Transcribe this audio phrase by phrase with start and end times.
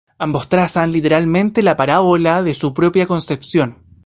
[0.17, 3.83] Ambos trazan literariamente la parábola de su propia concepción.